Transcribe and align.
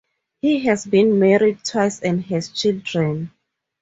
He 0.41 0.65
has 0.65 0.83
been 0.83 1.19
married 1.19 1.63
twice 1.63 1.99
and 1.99 2.23
has 2.25 2.49
children. 2.49 3.29